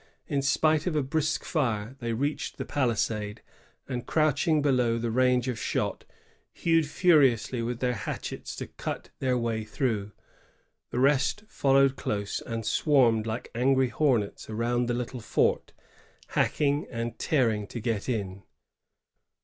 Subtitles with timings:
[0.25, 3.37] In spite of a brisk fire, they reached the paUsade,
[3.87, 6.05] and, crouching below the range of shot,
[6.51, 10.11] hewed furiously with their hatchets to cut their way through.
[10.89, 15.71] The rest followed close, and swarmed like angry hornets around the little fort,
[16.29, 18.41] hacking and tearing to get in.